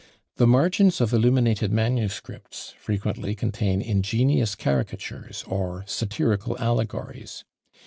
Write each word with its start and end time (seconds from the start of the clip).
The 0.37 0.47
margins 0.47 0.99
of 0.99 1.13
illuminated 1.13 1.71
manuscripts 1.71 2.73
frequently 2.79 3.35
contain 3.35 3.83
ingenious 3.83 4.55
caricatures, 4.55 5.43
or 5.47 5.83
satirical 5.85 6.57
allegories. 6.57 7.43